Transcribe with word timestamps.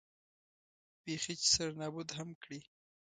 بېخي 1.03 1.33
چې 1.41 1.47
سره 1.55 1.71
نابود 1.79 2.09
هم 2.17 2.29
کړي. 2.41 2.59